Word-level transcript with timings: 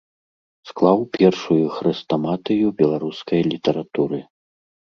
Склаў 0.69 0.99
першую 1.17 1.59
хрэстаматыю 1.75 2.67
беларускай 2.81 3.41
літаратуры. 3.53 4.19